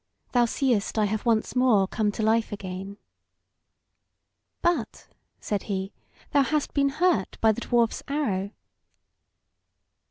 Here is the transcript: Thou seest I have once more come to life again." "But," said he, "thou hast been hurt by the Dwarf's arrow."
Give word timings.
Thou 0.31 0.45
seest 0.45 0.97
I 0.97 1.05
have 1.05 1.27
once 1.27 1.55
more 1.55 1.87
come 1.87 2.11
to 2.13 2.23
life 2.23 2.51
again." 2.51 2.97
"But," 4.63 5.05
said 5.39 5.61
he, 5.69 5.93
"thou 6.31 6.41
hast 6.41 6.73
been 6.73 6.89
hurt 6.89 7.37
by 7.39 7.51
the 7.51 7.61
Dwarf's 7.61 8.01
arrow." 8.07 8.49